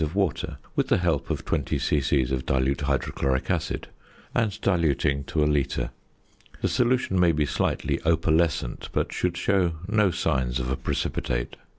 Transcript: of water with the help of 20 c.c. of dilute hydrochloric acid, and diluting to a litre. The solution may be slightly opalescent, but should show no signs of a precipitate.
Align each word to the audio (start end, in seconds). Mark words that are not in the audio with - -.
of 0.01 0.15
water 0.15 0.57
with 0.75 0.87
the 0.87 0.97
help 0.97 1.29
of 1.29 1.45
20 1.45 1.77
c.c. 1.77 2.21
of 2.33 2.43
dilute 2.47 2.81
hydrochloric 2.81 3.51
acid, 3.51 3.87
and 4.33 4.59
diluting 4.61 5.23
to 5.23 5.43
a 5.43 5.45
litre. 5.45 5.91
The 6.63 6.69
solution 6.69 7.19
may 7.19 7.31
be 7.33 7.45
slightly 7.45 7.99
opalescent, 8.01 8.89
but 8.93 9.13
should 9.13 9.37
show 9.37 9.73
no 9.87 10.09
signs 10.09 10.59
of 10.59 10.71
a 10.71 10.75
precipitate. 10.75 11.55